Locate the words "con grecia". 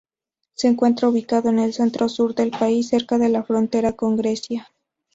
3.93-4.67